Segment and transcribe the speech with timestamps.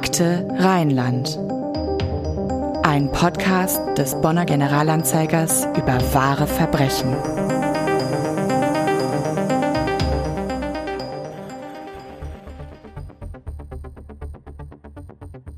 [0.00, 1.36] Akte Rheinland.
[2.84, 7.16] Ein Podcast des Bonner Generalanzeigers über wahre Verbrechen.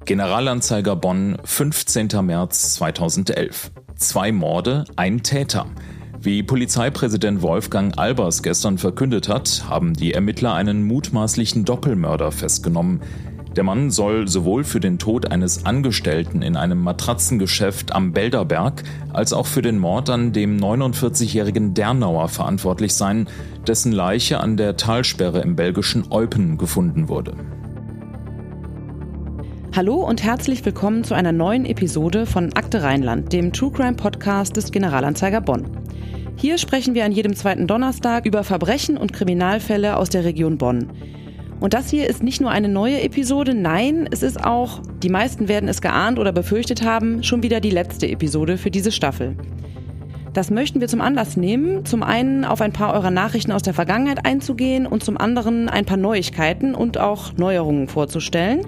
[0.07, 2.09] Generalanzeiger Bonn, 15.
[2.23, 3.73] März 2011.
[3.97, 5.67] Zwei Morde, ein Täter.
[6.23, 13.01] Wie Polizeipräsident Wolfgang Albers gestern verkündet hat, haben die Ermittler einen mutmaßlichen Doppelmörder festgenommen.
[13.57, 19.33] Der Mann soll sowohl für den Tod eines Angestellten in einem Matratzengeschäft am Belderberg als
[19.33, 23.27] auch für den Mord an dem 49-jährigen Dernauer verantwortlich sein,
[23.67, 27.35] dessen Leiche an der Talsperre im belgischen Eupen gefunden wurde.
[29.75, 34.57] Hallo und herzlich willkommen zu einer neuen Episode von Akte Rheinland, dem True Crime Podcast
[34.57, 35.67] des Generalanzeiger Bonn.
[36.37, 40.93] Hier sprechen wir an jedem zweiten Donnerstag über Verbrechen und Kriminalfälle aus der Region Bonn.
[41.61, 45.47] Und das hier ist nicht nur eine neue Episode, nein, es ist auch, die meisten
[45.47, 49.37] werden es geahnt oder befürchtet haben, schon wieder die letzte Episode für diese Staffel.
[50.33, 53.75] Das möchten wir zum Anlass nehmen, zum einen auf ein paar eurer Nachrichten aus der
[53.75, 58.65] Vergangenheit einzugehen und zum anderen ein paar Neuigkeiten und auch Neuerungen vorzustellen.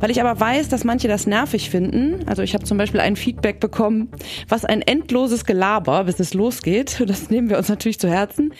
[0.00, 2.26] Weil ich aber weiß, dass manche das nervig finden.
[2.26, 4.08] Also ich habe zum Beispiel ein Feedback bekommen,
[4.48, 7.00] was ein endloses Gelaber, bis es losgeht.
[7.06, 8.52] Das nehmen wir uns natürlich zu Herzen.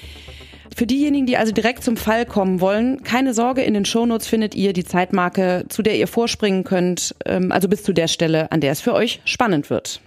[0.76, 4.56] Für diejenigen, die also direkt zum Fall kommen wollen, keine Sorge, in den Shownotes findet
[4.56, 8.60] ihr die Zeitmarke, zu der ihr vorspringen könnt, ähm, also bis zu der Stelle, an
[8.60, 10.00] der es für euch spannend wird.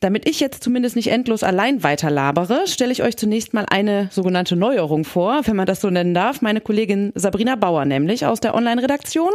[0.00, 4.56] Damit ich jetzt zumindest nicht endlos allein weiterlabere, stelle ich euch zunächst mal eine sogenannte
[4.56, 6.40] Neuerung vor, wenn man das so nennen darf.
[6.40, 9.32] Meine Kollegin Sabrina Bauer nämlich aus der Online-Redaktion,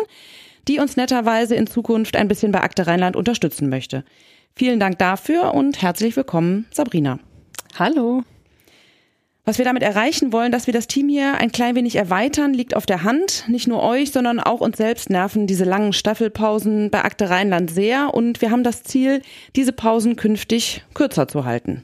[0.67, 4.03] die uns netterweise in Zukunft ein bisschen bei Akte Rheinland unterstützen möchte.
[4.55, 7.19] Vielen Dank dafür und herzlich willkommen, Sabrina.
[7.77, 8.23] Hallo.
[9.47, 12.75] Was wir damit erreichen wollen, dass wir das Team hier ein klein wenig erweitern, liegt
[12.75, 13.45] auf der Hand.
[13.47, 18.15] Nicht nur euch, sondern auch uns selbst nerven diese langen Staffelpausen bei Akte Rheinland sehr
[18.15, 19.21] und wir haben das Ziel,
[19.55, 21.83] diese Pausen künftig kürzer zu halten.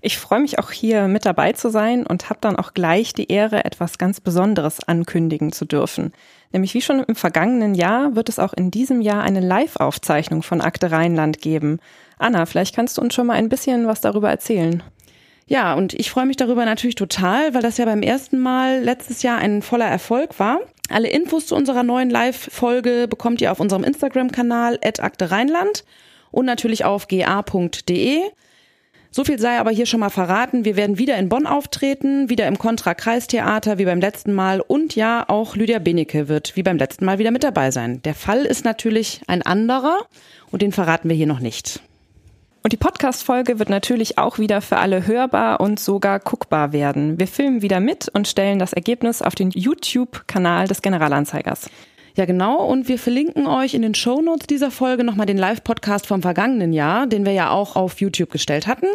[0.00, 3.32] Ich freue mich auch hier mit dabei zu sein und habe dann auch gleich die
[3.32, 6.12] Ehre, etwas ganz Besonderes ankündigen zu dürfen.
[6.52, 10.60] Nämlich wie schon im vergangenen Jahr wird es auch in diesem Jahr eine Live-Aufzeichnung von
[10.60, 11.80] Akte Rheinland geben.
[12.18, 14.84] Anna, vielleicht kannst du uns schon mal ein bisschen was darüber erzählen.
[15.48, 19.22] Ja, und ich freue mich darüber natürlich total, weil das ja beim ersten Mal letztes
[19.22, 20.60] Jahr ein voller Erfolg war.
[20.88, 25.84] Alle Infos zu unserer neuen Live-Folge bekommt ihr auf unserem Instagram-Kanal Akte Rheinland
[26.32, 28.20] und natürlich auf ga.de.
[29.12, 30.64] So viel sei aber hier schon mal verraten.
[30.64, 35.24] Wir werden wieder in Bonn auftreten, wieder im Kontra-Kreistheater wie beim letzten Mal und ja,
[35.28, 38.02] auch Lydia Benecke wird wie beim letzten Mal wieder mit dabei sein.
[38.02, 40.06] Der Fall ist natürlich ein anderer
[40.50, 41.80] und den verraten wir hier noch nicht.
[42.66, 47.16] Und die Podcast-Folge wird natürlich auch wieder für alle hörbar und sogar guckbar werden.
[47.16, 51.70] Wir filmen wieder mit und stellen das Ergebnis auf den YouTube-Kanal des Generalanzeigers.
[52.16, 52.66] Ja, genau.
[52.66, 57.06] Und wir verlinken euch in den Shownotes dieser Folge nochmal den Live-Podcast vom vergangenen Jahr,
[57.06, 58.88] den wir ja auch auf YouTube gestellt hatten.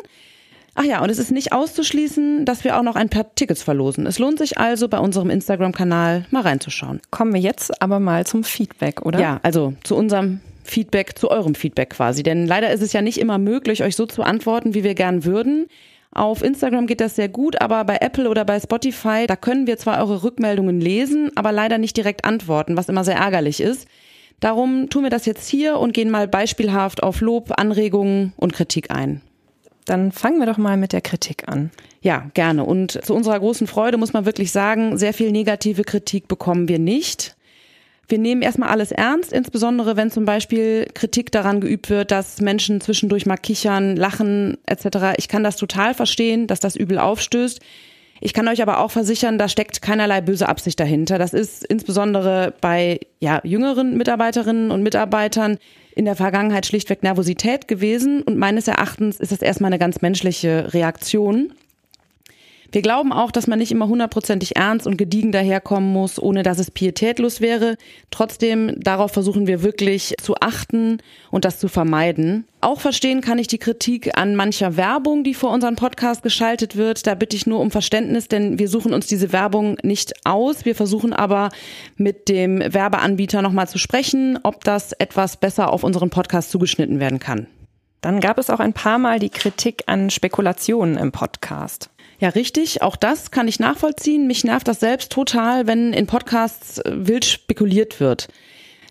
[0.75, 4.05] Ach ja, und es ist nicht auszuschließen, dass wir auch noch ein paar Tickets verlosen.
[4.05, 6.99] Es lohnt sich also, bei unserem Instagram-Kanal mal reinzuschauen.
[7.09, 9.21] Kommen wir jetzt aber mal zum Feedback, oder?
[9.21, 12.23] Ja, also zu unserem Feedback zu eurem Feedback quasi.
[12.23, 15.25] Denn leider ist es ja nicht immer möglich, euch so zu antworten, wie wir gern
[15.25, 15.67] würden.
[16.13, 19.77] Auf Instagram geht das sehr gut, aber bei Apple oder bei Spotify, da können wir
[19.77, 23.87] zwar eure Rückmeldungen lesen, aber leider nicht direkt antworten, was immer sehr ärgerlich ist.
[24.41, 28.91] Darum tun wir das jetzt hier und gehen mal beispielhaft auf Lob, Anregungen und Kritik
[28.91, 29.21] ein.
[29.85, 31.71] Dann fangen wir doch mal mit der Kritik an.
[32.01, 32.65] Ja, gerne.
[32.65, 36.79] Und zu unserer großen Freude muss man wirklich sagen, sehr viel negative Kritik bekommen wir
[36.79, 37.35] nicht.
[38.11, 42.81] Wir nehmen erstmal alles ernst, insbesondere wenn zum Beispiel Kritik daran geübt wird, dass Menschen
[42.81, 45.15] zwischendurch mal kichern, lachen etc.
[45.15, 47.61] Ich kann das total verstehen, dass das übel aufstößt.
[48.19, 51.17] Ich kann euch aber auch versichern, da steckt keinerlei böse Absicht dahinter.
[51.19, 55.57] Das ist insbesondere bei ja, jüngeren Mitarbeiterinnen und Mitarbeitern
[55.95, 60.73] in der Vergangenheit schlichtweg Nervosität gewesen und meines Erachtens ist das erstmal eine ganz menschliche
[60.73, 61.53] Reaktion.
[62.73, 66.57] Wir glauben auch, dass man nicht immer hundertprozentig ernst und gediegen daherkommen muss, ohne dass
[66.57, 67.75] es pietätlos wäre.
[68.11, 70.99] Trotzdem, darauf versuchen wir wirklich zu achten
[71.31, 72.45] und das zu vermeiden.
[72.61, 77.05] Auch verstehen kann ich die Kritik an mancher Werbung, die vor unserem Podcast geschaltet wird.
[77.07, 80.63] Da bitte ich nur um Verständnis, denn wir suchen uns diese Werbung nicht aus.
[80.63, 81.49] Wir versuchen aber
[81.97, 87.19] mit dem Werbeanbieter nochmal zu sprechen, ob das etwas besser auf unseren Podcast zugeschnitten werden
[87.19, 87.47] kann.
[87.99, 91.89] Dann gab es auch ein paar Mal die Kritik an Spekulationen im Podcast.
[92.21, 92.83] Ja, richtig.
[92.83, 94.27] Auch das kann ich nachvollziehen.
[94.27, 98.27] Mich nervt das selbst total, wenn in Podcasts äh, wild spekuliert wird.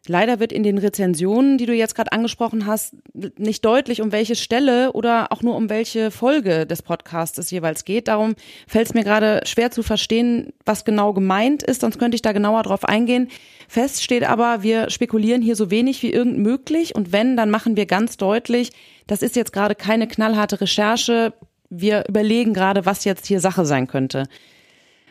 [0.09, 2.97] Leider wird in den Rezensionen, die du jetzt gerade angesprochen hast,
[3.37, 7.85] nicht deutlich, um welche Stelle oder auch nur um welche Folge des Podcasts es jeweils
[7.85, 8.09] geht.
[8.09, 8.35] Darum
[8.67, 12.33] fällt es mir gerade schwer zu verstehen, was genau gemeint ist, sonst könnte ich da
[12.33, 13.29] genauer drauf eingehen.
[13.69, 17.77] Fest steht aber, wir spekulieren hier so wenig wie irgend möglich und wenn, dann machen
[17.77, 18.73] wir ganz deutlich,
[19.07, 21.35] das ist jetzt gerade keine knallharte Recherche.
[21.71, 24.27] Wir überlegen gerade, was jetzt hier Sache sein könnte.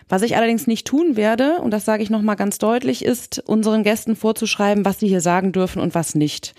[0.09, 3.83] Was ich allerdings nicht tun werde, und das sage ich nochmal ganz deutlich, ist, unseren
[3.83, 6.55] Gästen vorzuschreiben, was sie hier sagen dürfen und was nicht.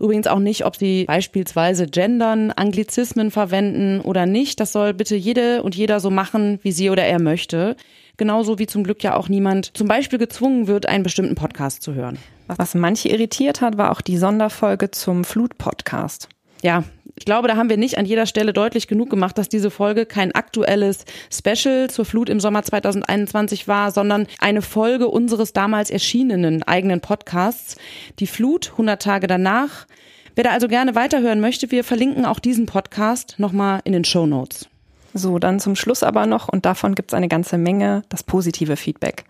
[0.00, 4.58] Übrigens auch nicht, ob sie beispielsweise gendern, Anglizismen verwenden oder nicht.
[4.58, 7.76] Das soll bitte jede und jeder so machen, wie sie oder er möchte.
[8.16, 11.94] Genauso wie zum Glück ja auch niemand zum Beispiel gezwungen wird, einen bestimmten Podcast zu
[11.94, 12.18] hören.
[12.48, 16.28] Was manche irritiert hat, war auch die Sonderfolge zum Flut-Podcast.
[16.62, 19.70] Ja, ich glaube, da haben wir nicht an jeder Stelle deutlich genug gemacht, dass diese
[19.70, 25.90] Folge kein aktuelles Special zur Flut im Sommer 2021 war, sondern eine Folge unseres damals
[25.90, 27.76] erschienenen eigenen Podcasts,
[28.18, 29.86] Die Flut, 100 Tage danach.
[30.34, 34.24] Wer da also gerne weiterhören möchte, wir verlinken auch diesen Podcast nochmal in den Show
[34.24, 34.68] Notes.
[35.12, 38.76] So, dann zum Schluss aber noch, und davon gibt es eine ganze Menge, das positive
[38.76, 39.24] Feedback.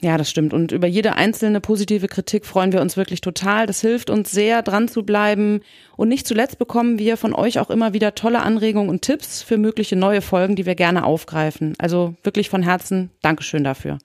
[0.00, 0.52] Ja, das stimmt.
[0.52, 3.66] Und über jede einzelne positive Kritik freuen wir uns wirklich total.
[3.66, 5.60] Das hilft uns sehr, dran zu bleiben.
[5.96, 9.56] Und nicht zuletzt bekommen wir von euch auch immer wieder tolle Anregungen und Tipps für
[9.56, 11.74] mögliche neue Folgen, die wir gerne aufgreifen.
[11.78, 13.98] Also wirklich von Herzen Dankeschön dafür.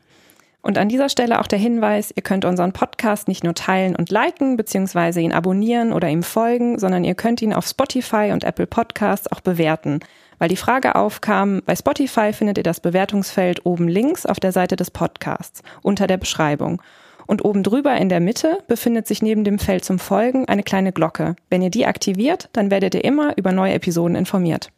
[0.62, 4.12] Und an dieser Stelle auch der Hinweis, ihr könnt unseren Podcast nicht nur teilen und
[4.12, 8.68] liken, beziehungsweise ihn abonnieren oder ihm folgen, sondern ihr könnt ihn auf Spotify und Apple
[8.68, 10.00] Podcasts auch bewerten
[10.42, 14.76] weil die Frage aufkam, bei Spotify findet ihr das Bewertungsfeld oben links auf der Seite
[14.76, 16.82] des Podcasts unter der Beschreibung.
[17.28, 20.94] Und oben drüber in der Mitte befindet sich neben dem Feld zum Folgen eine kleine
[20.94, 21.36] Glocke.
[21.52, 24.72] Wenn ihr die aktiviert, dann werdet ihr immer über neue Episoden informiert.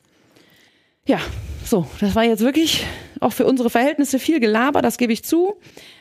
[1.07, 1.19] Ja,
[1.63, 2.85] so, das war jetzt wirklich
[3.21, 5.55] auch für unsere Verhältnisse viel Gelaber, das gebe ich zu.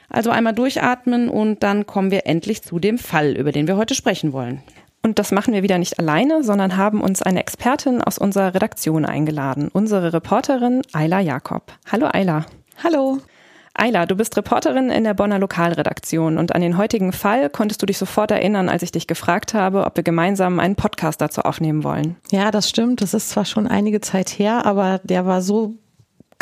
[0.08, 3.94] Also einmal durchatmen und dann kommen wir endlich zu dem Fall, über den wir heute
[3.94, 4.61] sprechen wollen.
[5.04, 9.04] Und das machen wir wieder nicht alleine, sondern haben uns eine Expertin aus unserer Redaktion
[9.04, 11.72] eingeladen, unsere Reporterin Ayla Jakob.
[11.90, 12.46] Hallo Ayla.
[12.84, 13.19] Hallo.
[13.75, 17.87] Ayla, du bist Reporterin in der Bonner Lokalredaktion und an den heutigen Fall konntest du
[17.87, 21.82] dich sofort erinnern, als ich dich gefragt habe, ob wir gemeinsam einen Podcast dazu aufnehmen
[21.82, 22.16] wollen.
[22.31, 23.00] Ja, das stimmt.
[23.00, 25.75] Das ist zwar schon einige Zeit her, aber der war so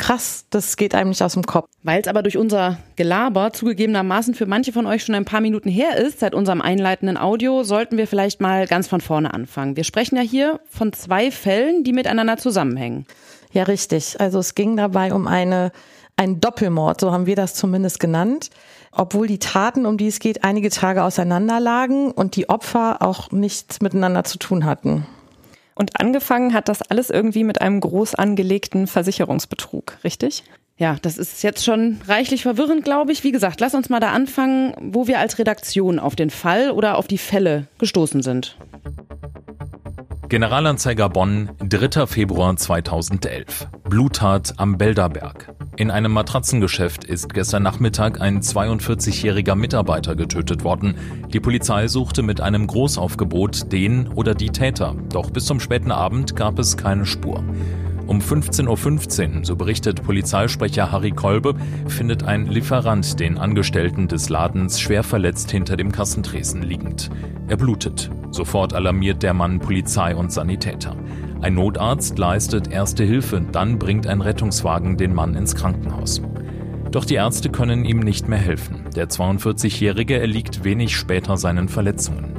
[0.00, 1.68] krass, das geht einem nicht aus dem Kopf.
[1.82, 5.68] Weil es aber durch unser Gelaber zugegebenermaßen für manche von euch schon ein paar Minuten
[5.68, 9.76] her ist, seit unserem einleitenden Audio, sollten wir vielleicht mal ganz von vorne anfangen.
[9.76, 13.04] Wir sprechen ja hier von zwei Fällen, die miteinander zusammenhängen.
[13.52, 14.18] Ja, richtig.
[14.18, 15.70] Also es ging dabei um eine,
[16.16, 18.48] einen Doppelmord, so haben wir das zumindest genannt.
[18.92, 23.30] Obwohl die Taten, um die es geht, einige Tage auseinander lagen und die Opfer auch
[23.32, 25.06] nichts miteinander zu tun hatten.
[25.80, 30.44] Und angefangen hat das alles irgendwie mit einem groß angelegten Versicherungsbetrug, richtig?
[30.76, 33.24] Ja, das ist jetzt schon reichlich verwirrend, glaube ich.
[33.24, 36.98] Wie gesagt, lass uns mal da anfangen, wo wir als Redaktion auf den Fall oder
[36.98, 38.58] auf die Fälle gestoßen sind.
[40.28, 42.06] Generalanzeiger Bonn, 3.
[42.06, 43.66] Februar 2011.
[43.88, 45.54] Bluttat am Belderberg.
[45.80, 50.94] In einem Matratzengeschäft ist gestern Nachmittag ein 42-jähriger Mitarbeiter getötet worden.
[51.32, 56.36] Die Polizei suchte mit einem Großaufgebot den oder die Täter, doch bis zum späten Abend
[56.36, 57.42] gab es keine Spur.
[58.06, 61.54] Um 15.15 Uhr, so berichtet Polizeisprecher Harry Kolbe,
[61.88, 67.08] findet ein Lieferant den Angestellten des Ladens schwer verletzt hinter dem Kassentresen liegend.
[67.48, 68.10] Er blutet.
[68.32, 70.94] Sofort alarmiert der Mann Polizei und Sanitäter.
[71.42, 76.20] Ein Notarzt leistet erste Hilfe, dann bringt ein Rettungswagen den Mann ins Krankenhaus.
[76.90, 78.84] Doch die Ärzte können ihm nicht mehr helfen.
[78.94, 82.34] Der 42-Jährige erliegt wenig später seinen Verletzungen.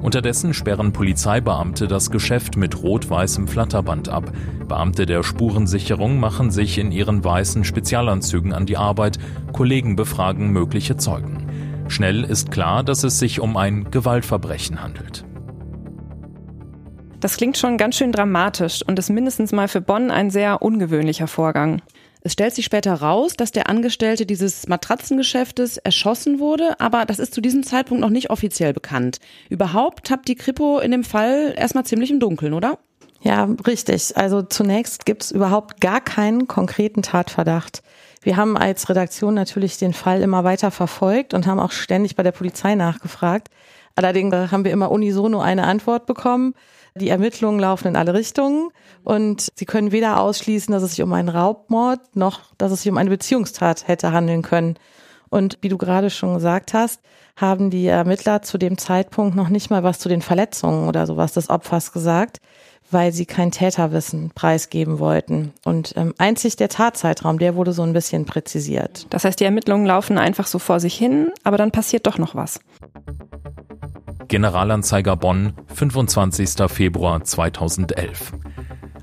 [0.00, 4.32] Unterdessen sperren Polizeibeamte das Geschäft mit rot-weißem Flatterband ab.
[4.66, 9.18] Beamte der Spurensicherung machen sich in ihren weißen Spezialanzügen an die Arbeit,
[9.52, 11.46] Kollegen befragen mögliche Zeugen.
[11.88, 15.24] Schnell ist klar, dass es sich um ein Gewaltverbrechen handelt.
[17.20, 21.26] Das klingt schon ganz schön dramatisch und ist mindestens mal für Bonn ein sehr ungewöhnlicher
[21.26, 21.82] Vorgang.
[22.22, 27.34] Es stellt sich später raus, dass der Angestellte dieses Matratzengeschäftes erschossen wurde, aber das ist
[27.34, 29.18] zu diesem Zeitpunkt noch nicht offiziell bekannt.
[29.50, 32.78] Überhaupt habt die Kripo in dem Fall erstmal ziemlich im Dunkeln, oder?
[33.20, 34.16] Ja, richtig.
[34.16, 37.82] Also zunächst gibt's überhaupt gar keinen konkreten Tatverdacht.
[38.22, 42.22] Wir haben als Redaktion natürlich den Fall immer weiter verfolgt und haben auch ständig bei
[42.22, 43.48] der Polizei nachgefragt.
[43.94, 46.54] Allerdings haben wir immer unisono eine Antwort bekommen.
[47.00, 48.68] Die Ermittlungen laufen in alle Richtungen
[49.04, 52.92] und sie können weder ausschließen, dass es sich um einen Raubmord noch, dass es sich
[52.92, 54.76] um eine Beziehungstat hätte handeln können.
[55.30, 57.00] Und wie du gerade schon gesagt hast,
[57.36, 61.32] haben die Ermittler zu dem Zeitpunkt noch nicht mal was zu den Verletzungen oder sowas
[61.32, 62.38] des Opfers gesagt,
[62.90, 65.54] weil sie kein Täterwissen preisgeben wollten.
[65.64, 69.06] Und ähm, einzig der Tatzeitraum, der wurde so ein bisschen präzisiert.
[69.10, 72.34] Das heißt, die Ermittlungen laufen einfach so vor sich hin, aber dann passiert doch noch
[72.34, 72.60] was.
[74.30, 76.50] Generalanzeiger Bonn, 25.
[76.68, 78.32] Februar 2011.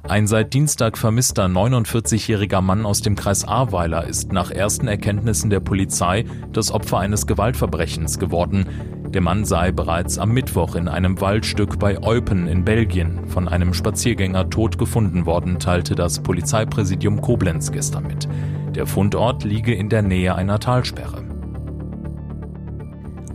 [0.04, 5.60] Ein seit Dienstag vermisster 49-jähriger Mann aus dem Kreis Ahrweiler ist nach ersten Erkenntnissen der
[5.60, 8.68] Polizei das Opfer eines Gewaltverbrechens geworden.
[9.10, 13.74] Der Mann sei bereits am Mittwoch in einem Waldstück bei Eupen in Belgien von einem
[13.74, 18.30] Spaziergänger tot gefunden worden, teilte das Polizeipräsidium Koblenz gestern mit.
[18.76, 21.27] Der Fundort liege in der Nähe einer Talsperre.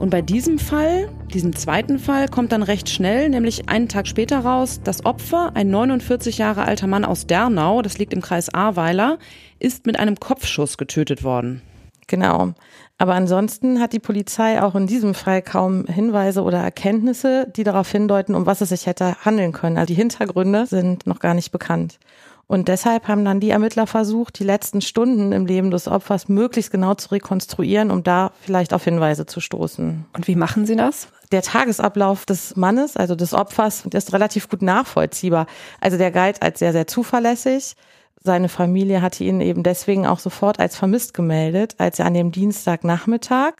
[0.03, 4.41] Und bei diesem Fall, diesem zweiten Fall, kommt dann recht schnell, nämlich einen Tag später
[4.41, 9.19] raus, das Opfer, ein 49 Jahre alter Mann aus Dernau, das liegt im Kreis Ahrweiler,
[9.61, 11.63] ist mit einem Kopfschuss getötet worden.
[12.09, 12.53] Genau.
[12.99, 17.89] Aber ansonsten hat die Polizei auch in diesem Fall kaum Hinweise oder Erkenntnisse, die darauf
[17.89, 19.77] hindeuten, um was es sich hätte handeln können.
[19.77, 22.01] Also die Hintergründe sind noch gar nicht bekannt.
[22.47, 26.71] Und deshalb haben dann die Ermittler versucht, die letzten Stunden im Leben des Opfers möglichst
[26.71, 30.05] genau zu rekonstruieren, um da vielleicht auf Hinweise zu stoßen.
[30.13, 31.09] Und wie machen Sie das?
[31.31, 35.47] Der Tagesablauf des Mannes, also des Opfers, ist relativ gut nachvollziehbar.
[35.81, 37.75] Also der galt als sehr, sehr zuverlässig.
[38.21, 42.33] Seine Familie hatte ihn eben deswegen auch sofort als vermisst gemeldet, als er an dem
[42.33, 43.55] Dienstagnachmittag,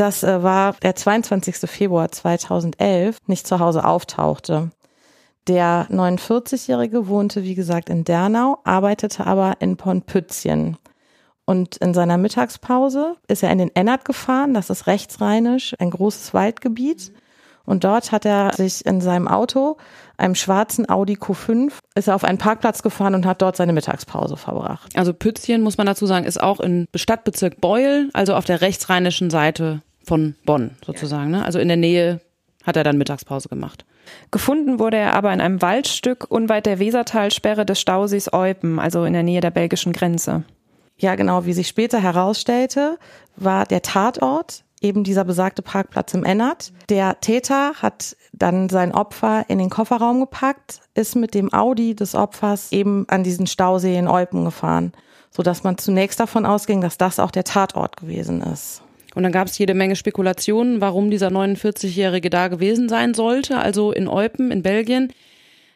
[0.00, 1.68] das äh, war der 22.
[1.70, 4.70] Februar 2011, nicht zu Hause auftauchte.
[5.48, 10.76] Der 49-Jährige wohnte, wie gesagt, in Dernau, arbeitete aber in Pontpützchen.
[11.44, 16.32] Und in seiner Mittagspause ist er in den Ennert gefahren, das ist rechtsrheinisch, ein großes
[16.34, 17.12] Waldgebiet.
[17.64, 19.76] Und dort hat er sich in seinem Auto,
[20.16, 24.36] einem schwarzen Audi Q5, ist er auf einen Parkplatz gefahren und hat dort seine Mittagspause
[24.36, 24.96] verbracht.
[24.96, 29.30] Also Pützchen, muss man dazu sagen, ist auch im Stadtbezirk Beul, also auf der rechtsrheinischen
[29.30, 31.30] Seite von Bonn sozusagen.
[31.30, 31.44] Ne?
[31.44, 32.20] Also in der Nähe
[32.64, 33.84] hat er dann Mittagspause gemacht.
[34.30, 39.12] Gefunden wurde er aber in einem Waldstück unweit der Wesertalsperre des Stausees Eupen, also in
[39.12, 40.44] der Nähe der belgischen Grenze.
[40.96, 42.98] Ja, genau, wie sich später herausstellte,
[43.36, 46.72] war der Tatort eben dieser besagte Parkplatz im Ennert.
[46.88, 52.14] Der Täter hat dann sein Opfer in den Kofferraum gepackt, ist mit dem Audi des
[52.14, 54.92] Opfers eben an diesen Stausee in Eupen gefahren,
[55.30, 58.82] sodass man zunächst davon ausging, dass das auch der Tatort gewesen ist.
[59.14, 63.92] Und dann gab es jede Menge Spekulationen, warum dieser 49-Jährige da gewesen sein sollte, also
[63.92, 65.12] in Eupen in Belgien.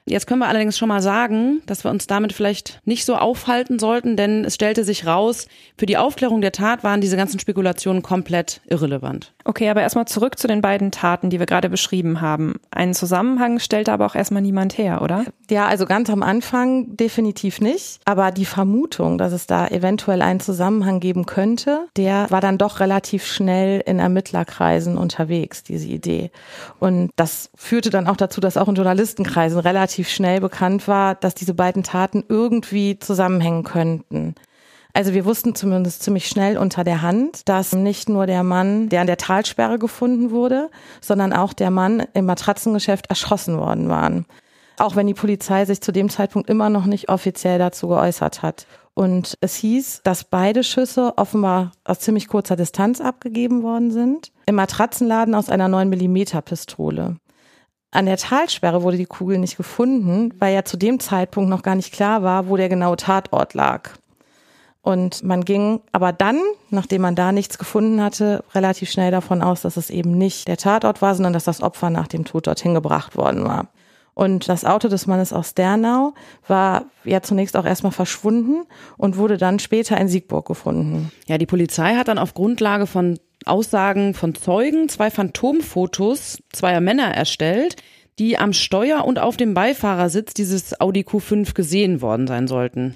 [0.06, 3.78] Jetzt können wir allerdings schon mal sagen, dass wir uns damit vielleicht nicht so aufhalten
[3.78, 8.02] sollten, denn es stellte sich raus, für die Aufklärung der Tat waren diese ganzen Spekulationen
[8.02, 9.32] komplett irrelevant.
[9.46, 12.56] Okay, aber erstmal zurück zu den beiden Taten, die wir gerade beschrieben haben.
[12.70, 15.24] Einen Zusammenhang stellte aber auch erstmal niemand her, oder?
[15.50, 18.00] Ja, also ganz am Anfang definitiv nicht.
[18.04, 22.80] Aber die Vermutung, dass es da eventuell einen Zusammenhang geben könnte, der war dann doch
[22.80, 26.30] relativ schnell in Ermittlerkreisen unterwegs, diese Idee.
[26.78, 31.14] Und das führte dann auch dazu, dass auch in Journalistenkreisen relativ relativ schnell bekannt war,
[31.14, 34.34] dass diese beiden Taten irgendwie zusammenhängen könnten.
[34.92, 39.02] Also wir wussten zumindest ziemlich schnell unter der Hand, dass nicht nur der Mann, der
[39.02, 40.68] an der Talsperre gefunden wurde,
[41.00, 44.26] sondern auch der Mann im Matratzengeschäft erschossen worden waren.
[44.78, 48.66] Auch wenn die Polizei sich zu dem Zeitpunkt immer noch nicht offiziell dazu geäußert hat.
[48.94, 54.32] Und es hieß, dass beide Schüsse offenbar aus ziemlich kurzer Distanz abgegeben worden sind.
[54.46, 57.16] Im Matratzenladen aus einer 9 mm Pistole.
[57.94, 61.76] An der Talsperre wurde die Kugel nicht gefunden, weil ja zu dem Zeitpunkt noch gar
[61.76, 63.90] nicht klar war, wo der genaue Tatort lag.
[64.82, 69.62] Und man ging aber dann, nachdem man da nichts gefunden hatte, relativ schnell davon aus,
[69.62, 72.74] dass es eben nicht der Tatort war, sondern dass das Opfer nach dem Tod dorthin
[72.74, 73.68] gebracht worden war.
[74.12, 76.14] Und das Auto des Mannes aus Dernau
[76.48, 78.64] war ja zunächst auch erstmal verschwunden
[78.96, 81.12] und wurde dann später in Siegburg gefunden.
[81.28, 87.14] Ja, die Polizei hat dann auf Grundlage von Aussagen von Zeugen zwei Phantomfotos zweier Männer
[87.14, 87.76] erstellt,
[88.18, 92.94] die am Steuer und auf dem Beifahrersitz dieses Audi Q5 gesehen worden sein sollten.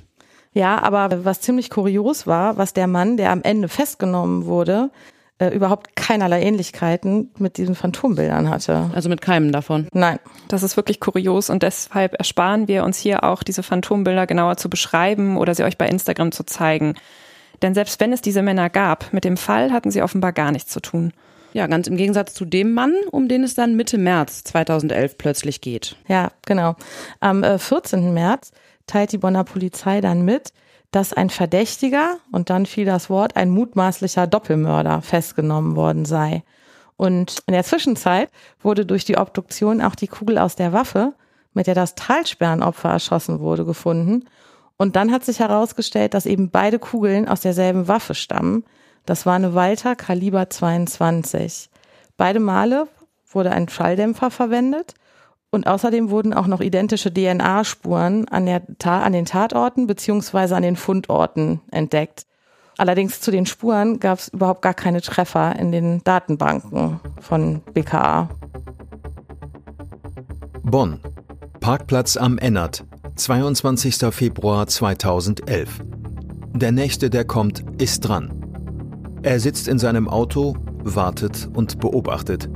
[0.53, 4.91] Ja, aber was ziemlich kurios war, was der Mann, der am Ende festgenommen wurde,
[5.39, 8.91] äh, überhaupt keinerlei Ähnlichkeiten mit diesen Phantombildern hatte.
[8.95, 9.87] Also mit keinem davon?
[9.93, 10.19] Nein.
[10.49, 14.69] Das ist wirklich kurios und deshalb ersparen wir uns hier auch, diese Phantombilder genauer zu
[14.69, 16.95] beschreiben oder sie euch bei Instagram zu zeigen.
[17.63, 20.71] Denn selbst wenn es diese Männer gab, mit dem Fall hatten sie offenbar gar nichts
[20.73, 21.13] zu tun.
[21.53, 25.61] Ja, ganz im Gegensatz zu dem Mann, um den es dann Mitte März 2011 plötzlich
[25.61, 25.97] geht.
[26.07, 26.77] Ja, genau.
[27.21, 28.09] Am 14.
[28.09, 28.53] Äh, März
[28.87, 30.53] teilt die Bonner Polizei dann mit,
[30.91, 36.43] dass ein Verdächtiger, und dann fiel das Wort, ein mutmaßlicher Doppelmörder festgenommen worden sei.
[36.97, 38.31] Und in der Zwischenzeit
[38.63, 41.15] wurde durch die Obduktion auch die Kugel aus der Waffe,
[41.55, 44.25] mit der das Talsperrenopfer erschossen wurde, gefunden.
[44.79, 48.65] Und dann hat sich herausgestellt, dass eben beide Kugeln aus derselben Waffe stammen.
[49.05, 51.69] Das war eine Walter Kaliber 22.
[52.17, 52.87] Beide Male
[53.31, 54.95] wurde ein Schalldämpfer verwendet
[55.51, 61.61] und außerdem wurden auch noch identische DNA-Spuren an, an den Tatorten beziehungsweise an den Fundorten
[61.71, 62.27] entdeckt.
[62.77, 68.29] Allerdings zu den Spuren gab es überhaupt gar keine Treffer in den Datenbanken von BKA.
[70.63, 71.01] Bonn.
[71.61, 72.85] Parkplatz am Ennert,
[73.19, 73.97] 22.
[74.13, 75.81] Februar 2011.
[76.55, 78.31] Der nächste, der kommt, ist dran.
[79.23, 82.49] Er sitzt in seinem Auto, wartet und beobachtet.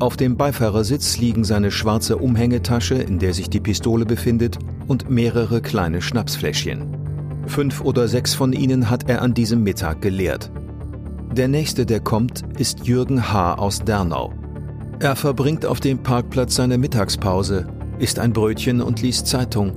[0.00, 4.58] Auf dem Beifahrersitz liegen seine schwarze Umhängetasche, in der sich die Pistole befindet,
[4.88, 7.44] und mehrere kleine Schnapsfläschchen.
[7.46, 10.50] Fünf oder sechs von ihnen hat er an diesem Mittag geleert.
[11.32, 13.54] Der nächste, der kommt, ist Jürgen H.
[13.54, 14.32] aus Dernau.
[14.98, 19.72] Er verbringt auf dem Parkplatz seine Mittagspause, isst ein Brötchen und liest Zeitung,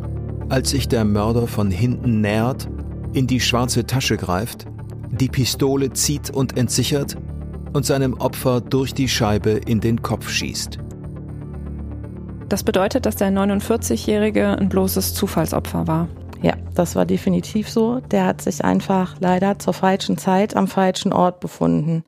[0.50, 2.68] als sich der Mörder von hinten nähert,
[3.14, 4.66] in die schwarze Tasche greift,
[5.12, 7.18] die Pistole zieht und entsichert
[7.74, 10.80] und seinem Opfer durch die Scheibe in den Kopf schießt.
[12.50, 16.08] Das bedeutet, dass der 49-Jährige ein bloßes Zufallsopfer war.
[16.42, 18.00] Ja, das war definitiv so.
[18.12, 22.04] Der hat sich einfach leider zur falschen Zeit am falschen Ort befunden.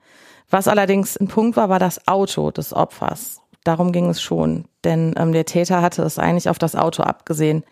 [0.50, 3.41] Was allerdings ein Punkt war, war das Auto des Opfers.
[3.63, 7.63] Darum ging es schon, denn ähm, der Täter hatte es eigentlich auf das Auto abgesehen.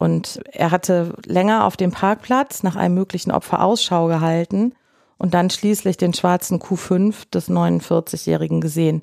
[0.00, 4.72] Und er hatte länger auf dem Parkplatz nach einem möglichen Opfer Ausschau gehalten
[5.18, 9.02] und dann schließlich den schwarzen Q5 des 49-Jährigen gesehen.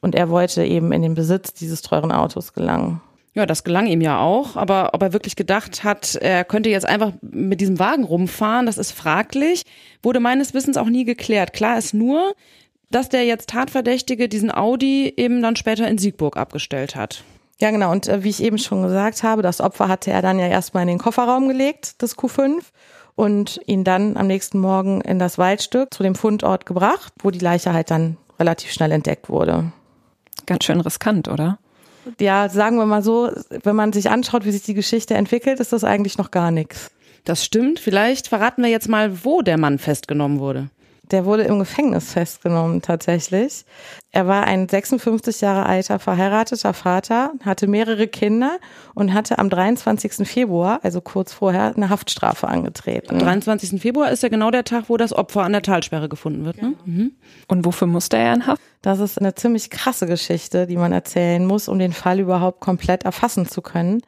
[0.00, 3.00] Und er wollte eben in den Besitz dieses teuren Autos gelangen.
[3.34, 6.86] Ja, das gelang ihm ja auch, aber ob er wirklich gedacht hat, er könnte jetzt
[6.86, 9.64] einfach mit diesem Wagen rumfahren, das ist fraglich,
[10.04, 11.52] wurde meines Wissens auch nie geklärt.
[11.52, 12.34] Klar ist nur,
[12.92, 17.24] dass der jetzt Tatverdächtige diesen Audi eben dann später in Siegburg abgestellt hat.
[17.60, 17.90] Ja, genau.
[17.90, 20.82] Und äh, wie ich eben schon gesagt habe, das Opfer hatte er dann ja erstmal
[20.82, 22.62] in den Kofferraum gelegt, das Q5,
[23.16, 27.40] und ihn dann am nächsten Morgen in das Waldstück zu dem Fundort gebracht, wo die
[27.40, 29.72] Leiche halt dann relativ schnell entdeckt wurde.
[30.46, 31.58] Ganz schön riskant, oder?
[32.20, 33.30] ja, sagen wir mal so,
[33.62, 36.90] wenn man sich anschaut, wie sich die Geschichte entwickelt, ist das eigentlich noch gar nichts.
[37.24, 37.78] Das stimmt.
[37.78, 40.70] Vielleicht verraten wir jetzt mal, wo der Mann festgenommen wurde.
[41.10, 43.64] Der wurde im Gefängnis festgenommen tatsächlich.
[44.10, 48.58] Er war ein 56 Jahre alter verheirateter Vater, hatte mehrere Kinder
[48.94, 50.26] und hatte am 23.
[50.26, 53.10] Februar, also kurz vorher, eine Haftstrafe angetreten.
[53.10, 53.80] Am 23.
[53.80, 56.62] Februar ist ja genau der Tag, wo das Opfer an der Talsperre gefunden wird.
[56.62, 56.74] Ne?
[56.84, 57.12] Mhm.
[57.48, 58.62] Und wofür musste er in Haft?
[58.82, 63.04] Das ist eine ziemlich krasse Geschichte, die man erzählen muss, um den Fall überhaupt komplett
[63.04, 64.00] erfassen zu können.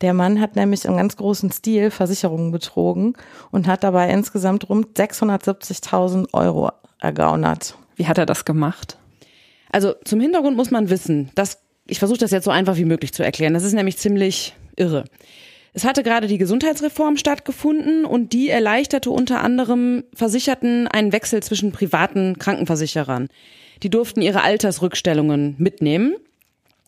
[0.00, 3.14] Der Mann hat nämlich im ganz großen Stil Versicherungen betrogen
[3.50, 7.76] und hat dabei insgesamt rund 670.000 Euro ergaunert.
[7.96, 8.96] Wie hat er das gemacht?
[9.70, 13.12] Also zum Hintergrund muss man wissen, dass ich versuche das jetzt so einfach wie möglich
[13.12, 13.52] zu erklären.
[13.52, 15.04] Das ist nämlich ziemlich irre.
[15.72, 21.72] Es hatte gerade die Gesundheitsreform stattgefunden und die erleichterte unter anderem Versicherten einen Wechsel zwischen
[21.72, 23.28] privaten Krankenversicherern.
[23.82, 26.16] Die durften ihre Altersrückstellungen mitnehmen.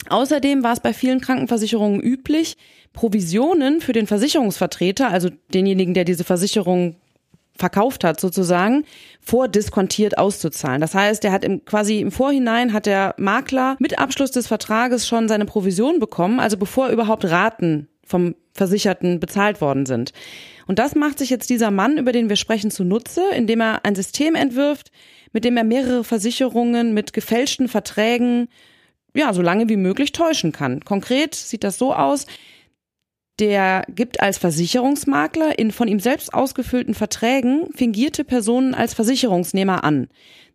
[0.09, 2.57] Außerdem war es bei vielen Krankenversicherungen üblich,
[2.93, 6.97] Provisionen für den Versicherungsvertreter, also denjenigen, der diese Versicherung
[7.55, 8.85] verkauft hat sozusagen,
[9.21, 10.81] vordiskontiert auszuzahlen.
[10.81, 15.07] Das heißt, er hat im, quasi im Vorhinein hat der Makler mit Abschluss des Vertrages
[15.07, 20.13] schon seine Provision bekommen, also bevor überhaupt Raten vom Versicherten bezahlt worden sind.
[20.67, 23.95] Und das macht sich jetzt dieser Mann, über den wir sprechen, zunutze, indem er ein
[23.95, 24.91] System entwirft,
[25.33, 28.49] mit dem er mehrere Versicherungen mit gefälschten Verträgen
[29.15, 30.81] ja, so lange wie möglich täuschen kann.
[30.81, 32.27] Konkret sieht das so aus,
[33.39, 40.09] der gibt als Versicherungsmakler in von ihm selbst ausgefüllten Verträgen fingierte Personen als Versicherungsnehmer an.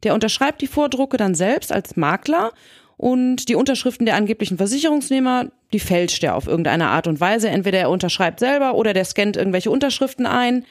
[0.04, 2.52] Der unterschreibt die Vordrucke dann selbst als Makler
[2.98, 7.50] und die Unterschriften der angeblichen Versicherungsnehmer, die fälscht er auf irgendeine Art und Weise.
[7.50, 10.66] Entweder er unterschreibt selber oder der scannt irgendwelche Unterschriften ein.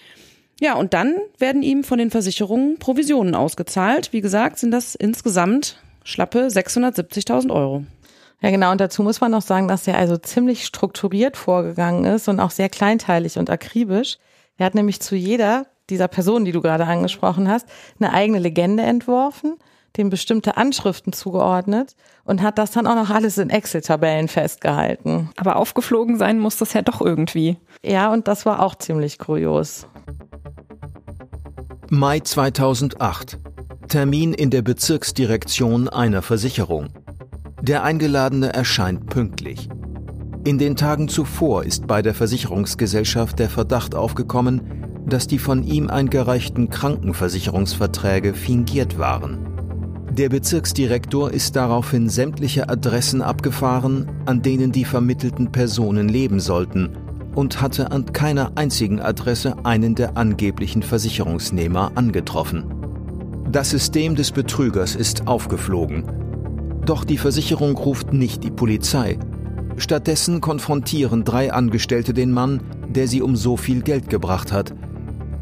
[0.60, 4.12] Ja, und dann werden ihm von den Versicherungen Provisionen ausgezahlt.
[4.12, 7.84] Wie gesagt, sind das insgesamt schlappe 670.000 Euro.
[8.42, 8.70] Ja, genau.
[8.72, 12.50] Und dazu muss man noch sagen, dass er also ziemlich strukturiert vorgegangen ist und auch
[12.50, 14.18] sehr kleinteilig und akribisch.
[14.58, 17.66] Er hat nämlich zu jeder dieser Personen, die du gerade angesprochen hast,
[17.98, 19.56] eine eigene Legende entworfen,
[19.96, 21.94] dem bestimmte Anschriften zugeordnet
[22.24, 25.30] und hat das dann auch noch alles in Excel-Tabellen festgehalten.
[25.36, 27.56] Aber aufgeflogen sein muss das ja doch irgendwie.
[27.82, 29.86] Ja, und das war auch ziemlich kurios.
[31.88, 33.38] Mai 2008.
[33.88, 36.88] Termin in der Bezirksdirektion einer Versicherung.
[37.62, 39.70] Der Eingeladene erscheint pünktlich.
[40.44, 44.60] In den Tagen zuvor ist bei der Versicherungsgesellschaft der Verdacht aufgekommen,
[45.06, 49.38] dass die von ihm eingereichten Krankenversicherungsverträge fingiert waren.
[50.12, 56.90] Der Bezirksdirektor ist daraufhin sämtliche Adressen abgefahren, an denen die vermittelten Personen leben sollten,
[57.34, 62.64] und hatte an keiner einzigen Adresse einen der angeblichen Versicherungsnehmer angetroffen.
[63.50, 66.04] Das System des Betrügers ist aufgeflogen
[66.88, 69.18] doch die Versicherung ruft nicht die Polizei.
[69.76, 74.74] Stattdessen konfrontieren drei Angestellte den Mann, der sie um so viel Geld gebracht hat.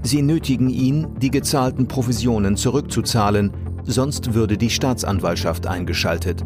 [0.02, 3.52] Sie nötigen ihn, die gezahlten Provisionen zurückzuzahlen,
[3.84, 6.44] sonst würde die Staatsanwaltschaft eingeschaltet.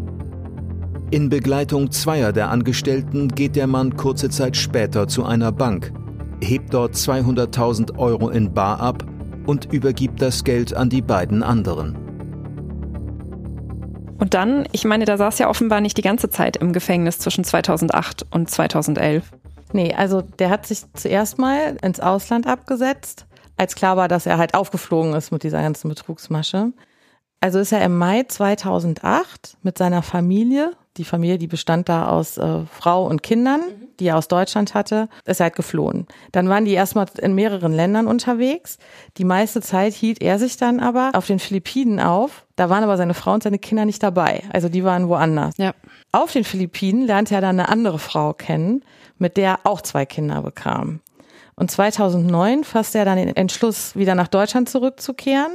[1.11, 5.93] In Begleitung zweier der Angestellten geht der Mann kurze Zeit später zu einer Bank,
[6.41, 9.07] hebt dort 200.000 Euro in Bar ab
[9.47, 12.08] und übergibt das Geld an die beiden anderen.
[14.19, 17.45] Und dann, ich meine, da saß ja offenbar nicht die ganze Zeit im Gefängnis zwischen
[17.45, 19.25] 2008 und 2011.
[19.73, 23.27] Nee, also der hat sich zuerst mal ins Ausland abgesetzt,
[23.57, 26.73] als klar war, dass er halt aufgeflogen ist mit dieser ganzen Betrugsmasche.
[27.41, 32.37] Also ist er im Mai 2008 mit seiner Familie, die Familie, die bestand da aus
[32.39, 33.61] äh, Frau und Kindern,
[34.01, 36.09] die er aus Deutschland hatte, ist halt geflohen.
[36.33, 38.79] Dann waren die erstmal in mehreren Ländern unterwegs.
[39.17, 42.45] Die meiste Zeit hielt er sich dann aber auf den Philippinen auf.
[42.57, 44.43] Da waren aber seine Frau und seine Kinder nicht dabei.
[44.53, 45.55] Also die waren woanders.
[45.57, 45.73] Ja.
[46.11, 48.83] Auf den Philippinen lernte er dann eine andere Frau kennen,
[49.19, 51.01] mit der er auch zwei Kinder bekam.
[51.55, 55.53] Und 2009 fasste er dann den Entschluss, wieder nach Deutschland zurückzukehren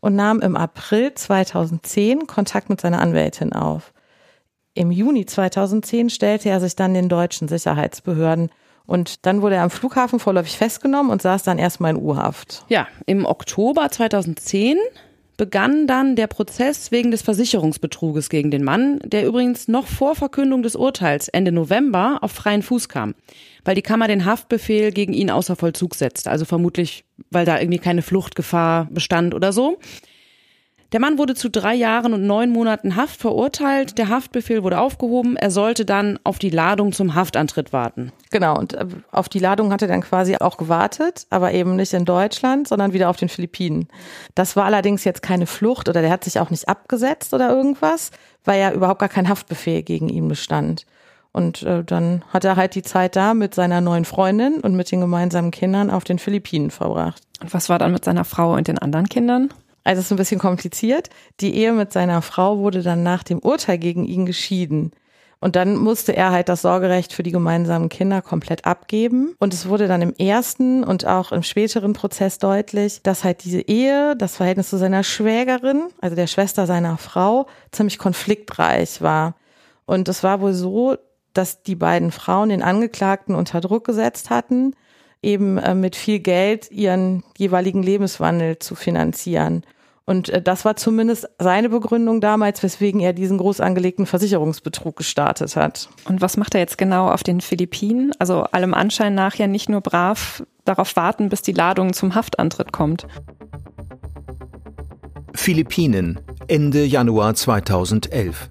[0.00, 3.92] und nahm im April 2010 Kontakt mit seiner Anwältin auf.
[4.74, 8.50] Im Juni 2010 stellte er sich dann den deutschen Sicherheitsbehörden
[8.86, 12.64] und dann wurde er am Flughafen vorläufig festgenommen und saß dann erstmal in U-Haft.
[12.68, 14.76] Ja, im Oktober 2010
[15.40, 20.62] begann dann der Prozess wegen des Versicherungsbetruges gegen den Mann, der übrigens noch vor Verkündung
[20.62, 23.14] des Urteils Ende November auf freien Fuß kam,
[23.64, 27.78] weil die Kammer den Haftbefehl gegen ihn außer Vollzug setzte, also vermutlich, weil da irgendwie
[27.78, 29.78] keine Fluchtgefahr bestand oder so.
[30.92, 33.96] Der Mann wurde zu drei Jahren und neun Monaten Haft verurteilt.
[33.96, 35.36] Der Haftbefehl wurde aufgehoben.
[35.36, 38.10] Er sollte dann auf die Ladung zum Haftantritt warten.
[38.30, 41.92] Genau, und äh, auf die Ladung hat er dann quasi auch gewartet, aber eben nicht
[41.92, 43.86] in Deutschland, sondern wieder auf den Philippinen.
[44.34, 48.10] Das war allerdings jetzt keine Flucht oder der hat sich auch nicht abgesetzt oder irgendwas,
[48.44, 50.86] weil ja überhaupt gar kein Haftbefehl gegen ihn bestand.
[51.32, 54.90] Und äh, dann hat er halt die Zeit da mit seiner neuen Freundin und mit
[54.90, 57.22] den gemeinsamen Kindern auf den Philippinen verbracht.
[57.40, 59.50] Und was war dann mit seiner Frau und den anderen Kindern?
[59.84, 61.08] Also es ist ein bisschen kompliziert.
[61.40, 64.92] Die Ehe mit seiner Frau wurde dann nach dem Urteil gegen ihn geschieden.
[65.42, 69.34] Und dann musste er halt das Sorgerecht für die gemeinsamen Kinder komplett abgeben.
[69.38, 73.62] Und es wurde dann im ersten und auch im späteren Prozess deutlich, dass halt diese
[73.62, 79.34] Ehe, das Verhältnis zu seiner Schwägerin, also der Schwester seiner Frau, ziemlich konfliktreich war.
[79.86, 80.96] Und es war wohl so,
[81.32, 84.74] dass die beiden Frauen den Angeklagten unter Druck gesetzt hatten,
[85.22, 89.64] eben äh, mit viel Geld ihren jeweiligen Lebenswandel zu finanzieren.
[90.06, 95.54] Und äh, das war zumindest seine Begründung damals, weswegen er diesen groß angelegten Versicherungsbetrug gestartet
[95.56, 95.88] hat.
[96.08, 98.12] Und was macht er jetzt genau auf den Philippinen?
[98.18, 102.72] Also allem Anschein nach ja nicht nur brav darauf warten, bis die Ladung zum Haftantritt
[102.72, 103.06] kommt.
[105.34, 108.50] Philippinen, Ende Januar 2011.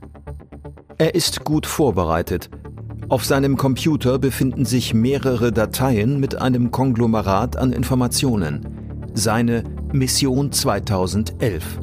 [0.97, 2.49] Er ist gut vorbereitet.
[3.09, 8.67] Auf seinem Computer befinden sich mehrere Dateien mit einem Konglomerat an Informationen.
[9.15, 11.79] Seine Mission 2011.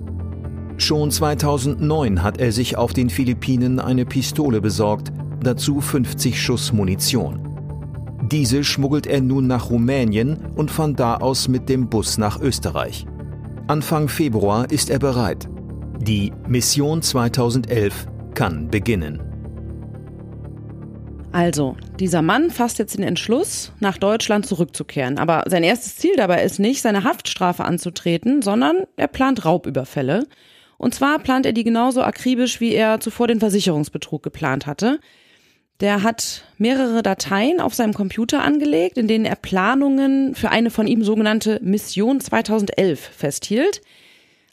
[0.77, 5.13] Schon 2009 hat er sich auf den Philippinen eine Pistole besorgt,
[5.43, 7.41] dazu 50 Schuss Munition.
[8.31, 13.05] Diese schmuggelt er nun nach Rumänien und von da aus mit dem Bus nach Österreich.
[13.67, 15.49] Anfang Februar ist er bereit.
[15.99, 19.26] Die Mission 2011 kann beginnen.
[21.37, 25.19] Also, dieser Mann fasst jetzt den Entschluss, nach Deutschland zurückzukehren.
[25.19, 30.27] Aber sein erstes Ziel dabei ist nicht, seine Haftstrafe anzutreten, sondern er plant Raubüberfälle.
[30.79, 34.99] Und zwar plant er die genauso akribisch, wie er zuvor den Versicherungsbetrug geplant hatte.
[35.81, 40.87] Der hat mehrere Dateien auf seinem Computer angelegt, in denen er Planungen für eine von
[40.87, 43.83] ihm sogenannte Mission 2011 festhielt.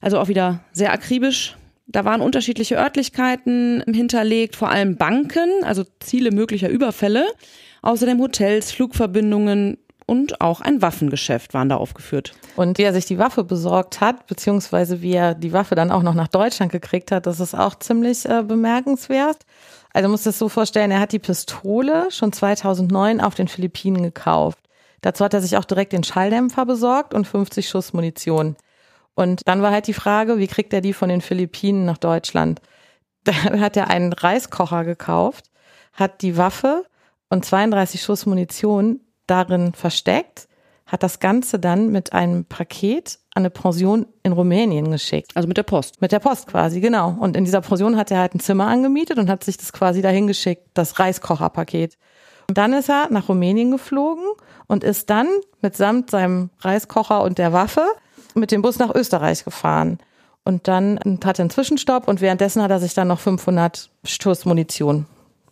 [0.02, 1.56] Also auch wieder sehr akribisch,
[1.94, 7.28] da waren unterschiedliche Örtlichkeiten hinterlegt, vor allem Banken, also Ziele möglicher Überfälle.
[7.84, 12.34] Außerdem Hotels, Flugverbindungen und auch ein Waffengeschäft waren da aufgeführt.
[12.56, 16.02] Und wie er sich die Waffe besorgt hat, beziehungsweise wie er die Waffe dann auch
[16.02, 19.38] noch nach Deutschland gekriegt hat, das ist auch ziemlich äh, bemerkenswert.
[19.94, 24.58] Also muss das so vorstellen, er hat die Pistole schon 2009 auf den Philippinen gekauft.
[25.02, 28.56] Dazu hat er sich auch direkt den Schalldämpfer besorgt und 50 Schuss Munition.
[29.16, 32.62] Und dann war halt die Frage, wie kriegt er die von den Philippinen nach Deutschland?
[33.26, 35.50] Da hat er einen Reiskocher gekauft,
[35.94, 36.84] hat die Waffe
[37.30, 40.50] und 32 Schuss Munition darin versteckt,
[40.86, 45.32] hat das Ganze dann mit einem Paket an eine Pension in Rumänien geschickt.
[45.36, 46.02] Also mit der Post.
[46.02, 47.16] Mit der Post quasi, genau.
[47.20, 50.02] Und in dieser Pension hat er halt ein Zimmer angemietet und hat sich das quasi
[50.02, 51.98] dahin geschickt, das Reiskocherpaket.
[52.48, 54.26] Und dann ist er nach Rumänien geflogen
[54.68, 55.28] und ist dann
[55.62, 57.86] mitsamt seinem Reiskocher und der Waffe
[58.36, 60.00] mit dem Bus nach Österreich gefahren.
[60.44, 64.46] Und dann hat er einen Zwischenstopp und währenddessen hat er sich dann noch 500 Stoß
[64.46, 65.06] Munition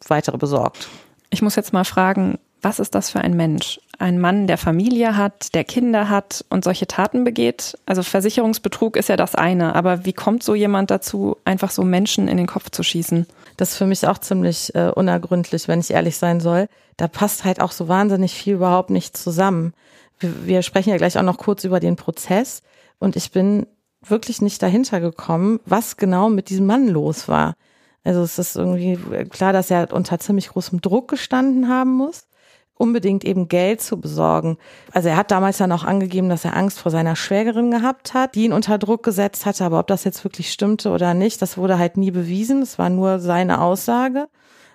[0.07, 0.89] weitere besorgt.
[1.29, 3.79] Ich muss jetzt mal fragen, was ist das für ein Mensch?
[4.01, 7.77] ein Mann, der Familie hat, der Kinder hat und solche Taten begeht.
[7.85, 12.27] Also Versicherungsbetrug ist ja das eine, aber wie kommt so jemand dazu, einfach so Menschen
[12.27, 13.27] in den Kopf zu schießen?
[13.57, 16.67] Das ist für mich auch ziemlich äh, unergründlich, wenn ich ehrlich sein soll.
[16.97, 19.73] Da passt halt auch so wahnsinnig viel überhaupt nicht zusammen.
[20.19, 22.63] Wir, wir sprechen ja gleich auch noch kurz über den Prozess
[23.01, 23.65] und ich bin
[24.01, 27.55] wirklich nicht dahinter gekommen, was genau mit diesem Mann los war.
[28.03, 32.27] Also es ist irgendwie klar, dass er unter ziemlich großem Druck gestanden haben muss,
[32.75, 34.57] unbedingt eben Geld zu besorgen.
[34.91, 38.35] Also er hat damals ja noch angegeben, dass er Angst vor seiner Schwägerin gehabt hat,
[38.35, 39.65] die ihn unter Druck gesetzt hatte.
[39.65, 42.61] Aber ob das jetzt wirklich stimmte oder nicht, das wurde halt nie bewiesen.
[42.61, 44.27] Es war nur seine Aussage.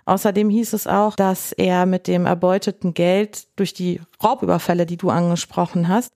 [0.05, 5.11] Außerdem hieß es auch, dass er mit dem erbeuteten Geld durch die Raubüberfälle, die du
[5.11, 6.13] angesprochen hast,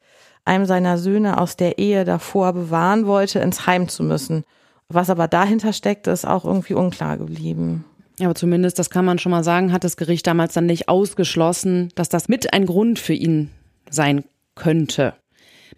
[0.50, 4.42] einem seiner Söhne aus der Ehe davor bewahren wollte, ins Heim zu müssen.
[4.88, 7.84] Was aber dahinter steckt, ist auch irgendwie unklar geblieben.
[8.18, 10.88] Ja, aber zumindest, das kann man schon mal sagen, hat das Gericht damals dann nicht
[10.88, 13.50] ausgeschlossen, dass das mit ein Grund für ihn
[13.88, 14.24] sein
[14.56, 15.14] könnte.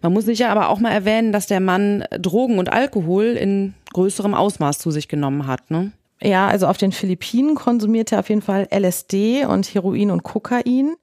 [0.01, 4.33] Man muss sicher aber auch mal erwähnen, dass der Mann Drogen und Alkohol in größerem
[4.33, 5.69] Ausmaß zu sich genommen hat.
[5.69, 5.91] Ne?
[6.19, 10.95] Ja, also auf den Philippinen konsumiert er auf jeden Fall LSD und Heroin und Kokain.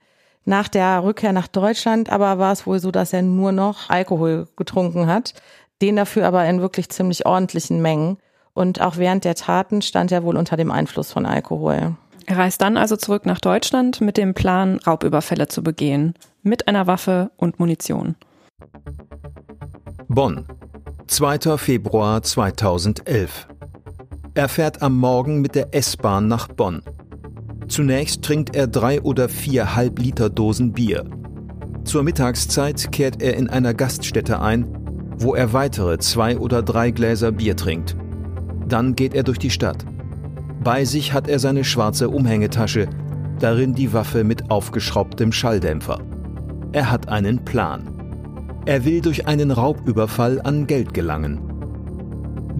[0.44, 4.48] Nach der Rückkehr nach Deutschland aber war es wohl so, dass er nur noch Alkohol
[4.57, 5.35] getrunken hat
[5.81, 8.18] den dafür aber in wirklich ziemlich ordentlichen Mengen.
[8.53, 11.96] Und auch während der Taten stand er wohl unter dem Einfluss von Alkohol.
[12.26, 16.14] Er reist dann also zurück nach Deutschland mit dem Plan, Raubüberfälle zu begehen.
[16.42, 18.16] Mit einer Waffe und Munition.
[20.09, 20.46] Bonn,
[21.07, 21.57] 2.
[21.57, 23.48] Februar 2011.
[24.35, 26.83] Er fährt am Morgen mit der S-Bahn nach Bonn.
[27.70, 31.06] Zunächst trinkt er drei oder vier Halbliter Dosen Bier.
[31.85, 34.66] Zur Mittagszeit kehrt er in einer Gaststätte ein
[35.20, 37.94] wo er weitere zwei oder drei Gläser Bier trinkt.
[38.66, 39.85] Dann geht er durch die Stadt.
[40.64, 42.88] Bei sich hat er seine schwarze Umhängetasche,
[43.38, 46.00] darin die Waffe mit aufgeschraubtem Schalldämpfer.
[46.72, 47.83] Er hat einen Plan.
[48.66, 51.49] Er will durch einen Raubüberfall an Geld gelangen.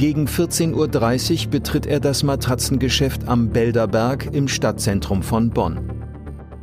[0.01, 5.79] Gegen 14.30 Uhr betritt er das Matratzengeschäft am Belderberg im Stadtzentrum von Bonn.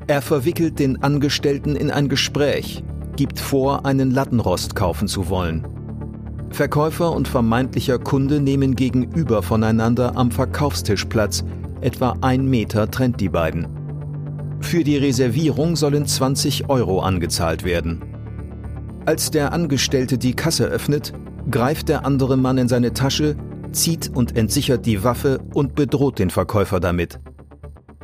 [0.07, 2.83] Er verwickelt den Angestellten in ein Gespräch,
[3.15, 5.67] gibt vor, einen Lattenrost kaufen zu wollen.
[6.49, 11.43] Verkäufer und vermeintlicher Kunde nehmen gegenüber voneinander am Verkaufstisch Platz.
[11.79, 13.67] Etwa ein Meter trennt die beiden.
[14.61, 18.01] Für die Reservierung sollen 20 Euro angezahlt werden.
[19.05, 21.13] Als der Angestellte die Kasse öffnet,
[21.49, 23.35] greift der andere Mann in seine Tasche,
[23.71, 27.19] zieht und entsichert die Waffe und bedroht den Verkäufer damit.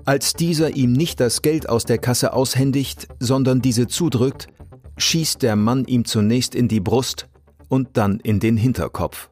[0.05, 4.47] Als dieser ihm nicht das Geld aus der Kasse aushändigt, sondern diese zudrückt,
[4.97, 7.27] schießt der Mann ihm zunächst in die Brust,
[7.73, 9.29] und dann in den Hinterkopf.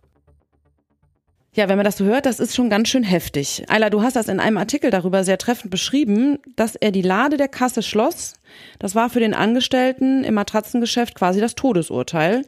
[1.54, 3.66] Ja, wenn man das so hört, das ist schon ganz schön heftig.
[3.68, 7.38] Ayla, du hast das in einem Artikel darüber sehr treffend beschrieben, dass er die Lade
[7.38, 8.34] der Kasse schloss.
[8.80, 12.46] Das war für den Angestellten im Matratzengeschäft quasi das Todesurteil.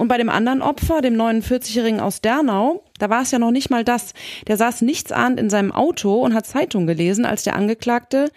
[0.00, 3.68] Und bei dem anderen Opfer, dem 49-Jährigen aus Dernau, da war es ja noch nicht
[3.68, 4.14] mal das.
[4.46, 8.30] Der saß nichtsahnd in seinem Auto und hat Zeitung gelesen, als der Angeklagte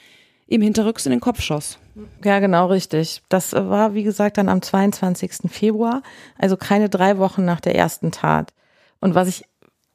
[0.46, 1.80] ihm hinterrücks in den Kopf schoss.
[2.22, 3.22] Ja, genau richtig.
[3.30, 5.50] Das war, wie gesagt, dann am 22.
[5.50, 6.04] Februar,
[6.38, 8.52] also keine drei Wochen nach der ersten Tat.
[9.00, 9.46] Und was ich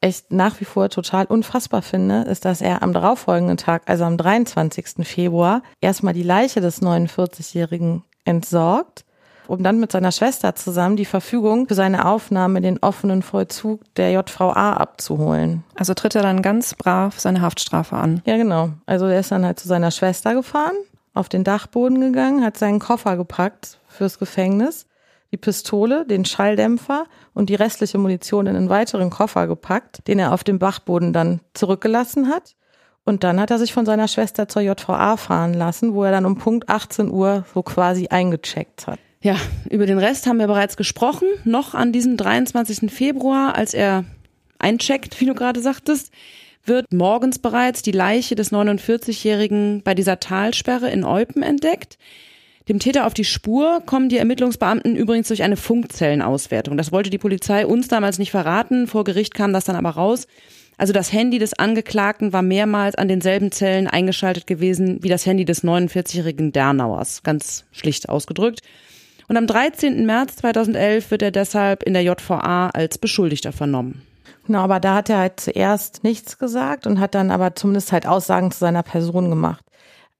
[0.01, 4.17] echt nach wie vor total unfassbar finde, ist, dass er am darauffolgenden Tag, also am
[4.17, 5.05] 23.
[5.07, 9.05] Februar, erstmal die Leiche des 49-Jährigen entsorgt,
[9.49, 13.81] um dann mit seiner Schwester zusammen die Verfügung für seine Aufnahme in den offenen Vollzug
[13.95, 15.63] der JVA abzuholen.
[15.75, 18.21] Also tritt er dann ganz brav seine Haftstrafe an.
[18.25, 18.69] Ja, genau.
[18.85, 20.75] Also er ist dann halt zu seiner Schwester gefahren,
[21.15, 24.85] auf den Dachboden gegangen, hat seinen Koffer gepackt fürs Gefängnis,
[25.31, 30.31] die Pistole, den Schalldämpfer und die restliche Munition in einen weiteren Koffer gepackt, den er
[30.31, 32.55] auf dem Dachboden dann zurückgelassen hat.
[33.03, 36.27] Und dann hat er sich von seiner Schwester zur JVA fahren lassen, wo er dann
[36.27, 38.99] um Punkt 18 Uhr so quasi eingecheckt hat.
[39.21, 39.35] Ja,
[39.69, 41.27] über den Rest haben wir bereits gesprochen.
[41.43, 42.91] Noch an diesem 23.
[42.91, 44.05] Februar, als er
[44.59, 46.11] eincheckt, wie du gerade sagtest,
[46.65, 51.97] wird morgens bereits die Leiche des 49-Jährigen bei dieser Talsperre in Eupen entdeckt.
[52.69, 56.77] Dem Täter auf die Spur kommen die Ermittlungsbeamten übrigens durch eine Funkzellenauswertung.
[56.77, 58.87] Das wollte die Polizei uns damals nicht verraten.
[58.87, 60.27] Vor Gericht kam das dann aber raus.
[60.77, 65.43] Also das Handy des Angeklagten war mehrmals an denselben Zellen eingeschaltet gewesen wie das Handy
[65.43, 67.23] des 49-jährigen Dernauers.
[67.23, 68.61] Ganz schlicht ausgedrückt.
[69.29, 70.07] Und am 13.
[70.07, 74.01] März 2011 wird er deshalb in der JVA als Beschuldigter vernommen.
[74.47, 78.07] Genau, aber da hat er halt zuerst nichts gesagt und hat dann aber zumindest halt
[78.07, 79.63] Aussagen zu seiner Person gemacht.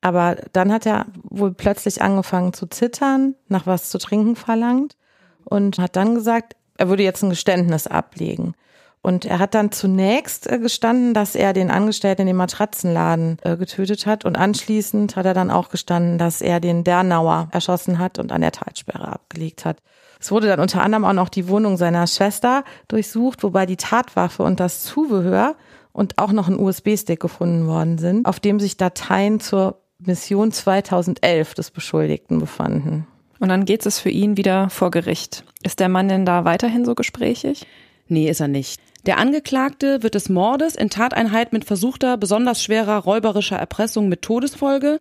[0.01, 4.95] Aber dann hat er wohl plötzlich angefangen zu zittern, nach was zu trinken verlangt
[5.43, 8.53] und hat dann gesagt, er würde jetzt ein Geständnis ablegen.
[9.01, 13.55] Und er hat dann zunächst äh, gestanden, dass er den Angestellten in dem Matratzenladen äh,
[13.55, 14.25] getötet hat.
[14.25, 18.41] Und anschließend hat er dann auch gestanden, dass er den Dernauer erschossen hat und an
[18.41, 19.77] der Talsperre abgelegt hat.
[20.19, 24.43] Es wurde dann unter anderem auch noch die Wohnung seiner Schwester durchsucht, wobei die Tatwaffe
[24.43, 25.55] und das Zubehör
[25.93, 31.53] und auch noch ein USB-Stick gefunden worden sind, auf dem sich Dateien zur Mission 2011
[31.53, 33.07] des Beschuldigten befanden.
[33.39, 35.45] Und dann geht es für ihn wieder vor Gericht.
[35.63, 37.65] Ist der Mann denn da weiterhin so gesprächig?
[38.07, 38.81] Nee, ist er nicht.
[39.05, 44.99] Der Angeklagte wird des Mordes in Tateinheit mit versuchter, besonders schwerer räuberischer Erpressung mit Todesfolge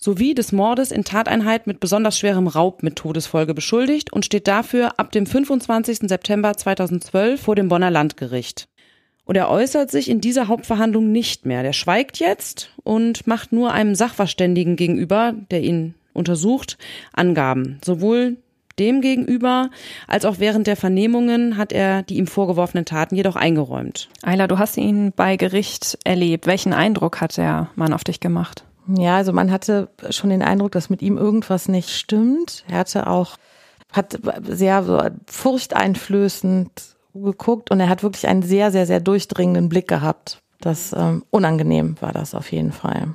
[0.00, 4.98] sowie des Mordes in Tateinheit mit besonders schwerem Raub mit Todesfolge beschuldigt und steht dafür
[4.98, 6.08] ab dem 25.
[6.08, 8.66] September 2012 vor dem Bonner Landgericht.
[9.24, 11.62] Und er äußert sich in dieser Hauptverhandlung nicht mehr.
[11.62, 16.78] Der schweigt jetzt und macht nur einem Sachverständigen gegenüber, der ihn untersucht,
[17.12, 17.78] Angaben.
[17.84, 18.38] Sowohl
[18.80, 19.70] dem gegenüber,
[20.08, 24.08] als auch während der Vernehmungen hat er die ihm vorgeworfenen Taten jedoch eingeräumt.
[24.22, 26.46] Ayla, du hast ihn bei Gericht erlebt.
[26.46, 28.64] Welchen Eindruck hat der Mann auf dich gemacht?
[28.88, 32.64] Ja, also man hatte schon den Eindruck, dass mit ihm irgendwas nicht stimmt.
[32.68, 33.36] Er hatte auch,
[33.92, 36.70] hat sehr so furchteinflößend
[37.14, 40.40] geguckt und er hat wirklich einen sehr, sehr, sehr durchdringenden Blick gehabt.
[40.60, 43.14] Das ähm, unangenehm war das auf jeden Fall.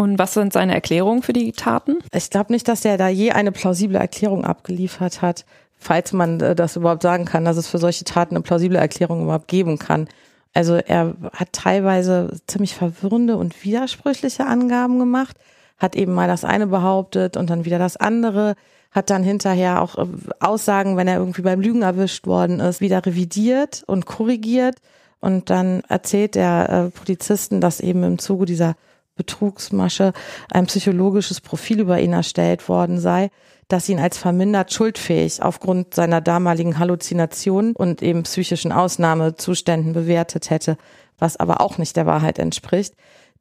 [0.00, 1.98] Und was sind seine Erklärungen für die Taten?
[2.14, 5.44] Ich glaube nicht, dass er da je eine plausible Erklärung abgeliefert hat,
[5.76, 9.24] falls man äh, das überhaupt sagen kann, dass es für solche Taten eine plausible Erklärung
[9.24, 10.08] überhaupt geben kann.
[10.54, 15.36] Also er hat teilweise ziemlich verwirrende und widersprüchliche Angaben gemacht,
[15.76, 18.54] hat eben mal das eine behauptet und dann wieder das andere,
[18.92, 20.06] hat dann hinterher auch äh,
[20.40, 24.76] Aussagen, wenn er irgendwie beim Lügen erwischt worden ist, wieder revidiert und korrigiert.
[25.20, 28.76] Und dann erzählt der äh, Polizisten, dass eben im Zuge dieser
[29.20, 30.14] Betrugsmasche
[30.50, 33.30] ein psychologisches Profil über ihn erstellt worden sei,
[33.68, 40.78] das ihn als vermindert schuldfähig aufgrund seiner damaligen Halluzinationen und eben psychischen Ausnahmezuständen bewertet hätte,
[41.18, 42.94] was aber auch nicht der Wahrheit entspricht,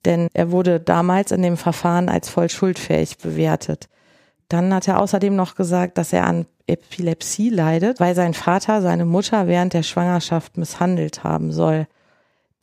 [0.04, 3.88] denn er wurde damals in dem Verfahren als voll schuldfähig bewertet.
[4.50, 9.06] Dann hat er außerdem noch gesagt, dass er an Epilepsie leidet, weil sein Vater seine
[9.06, 11.88] Mutter während der Schwangerschaft misshandelt haben soll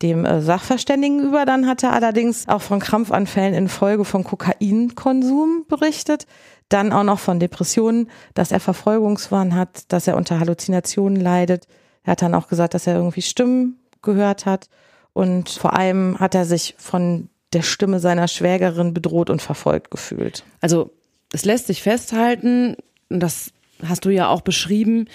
[0.02, 1.44] dem äh, Sachverständigen über.
[1.44, 6.26] Dann hat er allerdings auch von Krampfanfällen infolge von Kokainkonsum berichtet.
[6.68, 11.66] Dann auch noch von Depressionen, dass er Verfolgungswahn hat, dass er unter Halluzinationen leidet.
[12.02, 14.68] Er hat dann auch gesagt, dass er irgendwie Stimmen gehört hat.
[15.12, 20.44] Und vor allem hat er sich von der Stimme seiner Schwägerin bedroht und verfolgt gefühlt.
[20.61, 20.90] Also
[21.32, 22.76] es lässt sich festhalten,
[23.09, 25.09] das hast du ja auch beschrieben,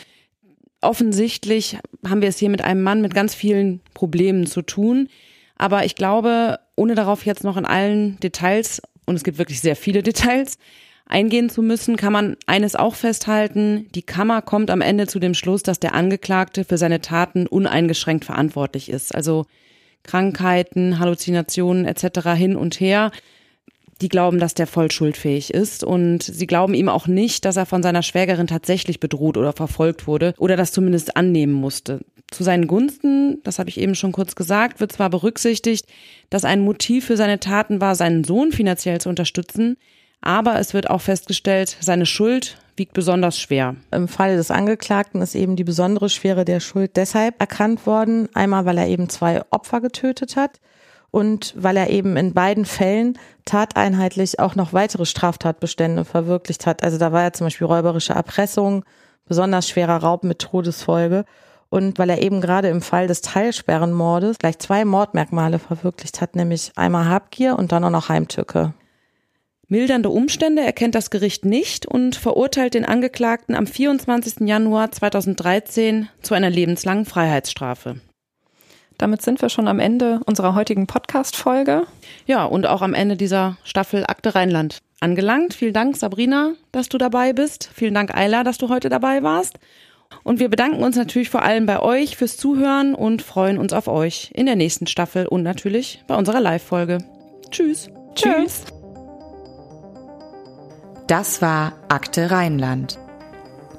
[0.81, 5.07] offensichtlich haben wir es hier mit einem Mann mit ganz vielen Problemen zu tun.
[5.57, 9.75] Aber ich glaube, ohne darauf jetzt noch in allen Details, und es gibt wirklich sehr
[9.75, 10.57] viele Details,
[11.05, 13.87] eingehen zu müssen, kann man eines auch festhalten.
[13.93, 18.25] Die Kammer kommt am Ende zu dem Schluss, dass der Angeklagte für seine Taten uneingeschränkt
[18.25, 19.13] verantwortlich ist.
[19.13, 19.45] Also
[20.03, 22.29] Krankheiten, Halluzinationen etc.
[22.29, 23.11] hin und her
[24.01, 27.65] die glauben, dass der voll schuldfähig ist und sie glauben ihm auch nicht, dass er
[27.65, 32.01] von seiner Schwägerin tatsächlich bedroht oder verfolgt wurde oder das zumindest annehmen musste.
[32.31, 35.85] Zu seinen Gunsten, das habe ich eben schon kurz gesagt, wird zwar berücksichtigt,
[36.29, 39.77] dass ein Motiv für seine Taten war, seinen Sohn finanziell zu unterstützen,
[40.21, 43.75] aber es wird auch festgestellt, seine Schuld wiegt besonders schwer.
[43.91, 48.65] Im Fall des Angeklagten ist eben die besondere Schwere der Schuld deshalb erkannt worden, einmal
[48.65, 50.59] weil er eben zwei Opfer getötet hat
[51.11, 56.83] und weil er eben in beiden Fällen tateinheitlich auch noch weitere Straftatbestände verwirklicht hat.
[56.83, 58.85] Also da war ja zum Beispiel räuberische Erpressung,
[59.25, 61.25] besonders schwerer Raub mit Todesfolge
[61.69, 66.71] und weil er eben gerade im Fall des Teilsperrenmordes gleich zwei Mordmerkmale verwirklicht hat, nämlich
[66.75, 68.73] einmal Habgier und dann auch noch Heimtücke.
[69.67, 74.45] Mildernde Umstände erkennt das Gericht nicht und verurteilt den Angeklagten am 24.
[74.45, 78.01] Januar 2013 zu einer lebenslangen Freiheitsstrafe.
[79.01, 81.87] Damit sind wir schon am Ende unserer heutigen Podcast-Folge.
[82.27, 85.55] Ja, und auch am Ende dieser Staffel Akte Rheinland angelangt.
[85.55, 87.71] Vielen Dank, Sabrina, dass du dabei bist.
[87.73, 89.57] Vielen Dank, Ayla, dass du heute dabei warst.
[90.21, 93.87] Und wir bedanken uns natürlich vor allem bei euch fürs Zuhören und freuen uns auf
[93.87, 96.99] euch in der nächsten Staffel und natürlich bei unserer Live-Folge.
[97.49, 97.89] Tschüss.
[98.13, 98.65] Tschüss.
[101.07, 102.99] Das war Akte Rheinland,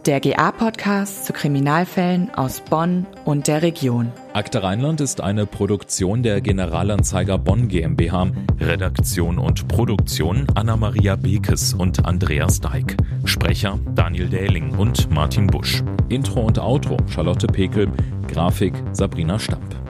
[0.05, 4.11] der GA-Podcast zu Kriminalfällen aus Bonn und der Region.
[4.35, 8.29] Akte Rheinland ist eine Produktion der Generalanzeiger Bonn GmbH.
[8.61, 12.97] Redaktion und Produktion Anna-Maria Bekes und Andreas Deik.
[13.27, 15.85] Sprecher Daniel Dähling und Martin Busch.
[16.09, 17.93] Intro und Outro Charlotte Pekel.
[18.27, 19.82] Grafik Sabrina Stamp.